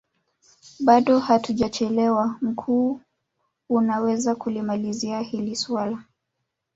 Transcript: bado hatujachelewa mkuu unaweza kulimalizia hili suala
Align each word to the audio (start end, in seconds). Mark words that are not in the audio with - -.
bado 0.79 1.19
hatujachelewa 1.19 2.37
mkuu 2.41 3.01
unaweza 3.69 4.35
kulimalizia 4.35 5.19
hili 5.21 5.55
suala 5.55 6.03